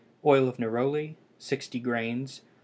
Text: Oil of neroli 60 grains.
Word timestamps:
Oil 0.25 0.47
of 0.47 0.57
neroli 0.57 1.13
60 1.37 1.77
grains. 1.79 2.41